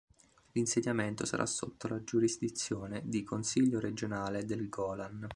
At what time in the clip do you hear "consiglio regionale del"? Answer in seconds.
3.23-4.67